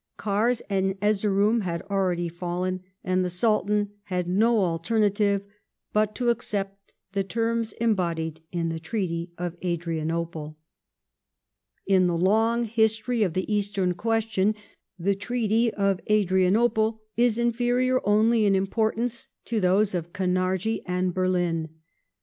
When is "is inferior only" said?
17.15-18.47